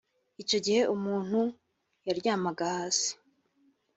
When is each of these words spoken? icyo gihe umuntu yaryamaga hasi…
icyo 0.41 0.57
gihe 0.65 0.81
umuntu 0.95 1.39
yaryamaga 2.07 2.63
hasi… 2.75 3.09